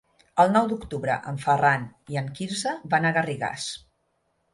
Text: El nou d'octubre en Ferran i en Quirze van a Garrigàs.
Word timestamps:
El 0.43 0.47
nou 0.53 0.69
d'octubre 0.69 1.17
en 1.31 1.37
Ferran 1.43 1.85
i 2.13 2.17
en 2.21 2.31
Quirze 2.39 2.73
van 2.95 3.05
a 3.07 3.13
Garrigàs. 3.19 3.67